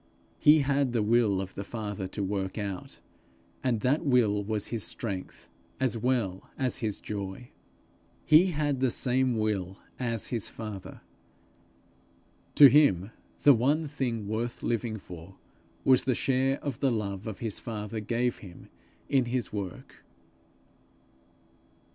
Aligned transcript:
He 0.39 0.61
had 0.61 0.93
the 0.93 1.03
will 1.03 1.39
of 1.41 1.53
the 1.53 1.63
Father 1.63 2.07
to 2.07 2.23
work 2.23 2.57
out, 2.57 2.97
and 3.63 3.81
that 3.81 4.03
will 4.03 4.43
was 4.43 4.69
his 4.69 4.83
strength 4.83 5.47
as 5.79 5.95
well 5.95 6.49
as 6.57 6.77
his 6.77 6.99
joy. 6.99 7.49
He 8.25 8.47
had 8.47 8.79
the 8.79 8.89
same 8.89 9.37
will 9.37 9.77
as 9.99 10.29
his 10.33 10.49
father. 10.49 11.01
To 12.55 12.65
him 12.65 13.11
the 13.43 13.53
one 13.53 13.87
thing 13.87 14.27
worth 14.27 14.63
living 14.63 14.97
for, 14.97 15.35
was 15.85 16.05
the 16.05 16.15
share 16.15 16.57
the 16.61 16.91
love 16.91 17.27
of 17.27 17.37
his 17.37 17.59
father 17.59 17.99
gave 17.99 18.37
him 18.39 18.69
in 19.07 19.25
his 19.25 19.53
work. 19.53 20.03